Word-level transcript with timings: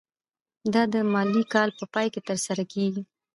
دا 0.73 0.83
د 0.93 0.95
مالي 1.13 1.43
کال 1.53 1.69
په 1.79 1.85
پای 1.93 2.07
کې 2.13 2.21
ترسره 2.29 2.63
کیږي. 2.73 3.03